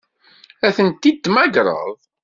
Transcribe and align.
Ad 0.67 0.73
tent-id-temmagreḍ? 0.75 1.89